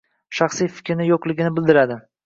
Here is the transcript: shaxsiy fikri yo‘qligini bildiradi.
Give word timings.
shaxsiy 0.37 0.71
fikri 0.79 1.07
yo‘qligini 1.11 1.57
bildiradi. 1.61 2.05